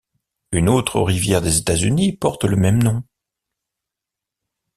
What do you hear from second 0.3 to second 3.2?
Une autre rivière des États-Unis porte le même nom.